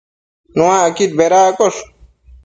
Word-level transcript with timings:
Nuacquid 0.55 1.11
bedaccosh 1.19 1.79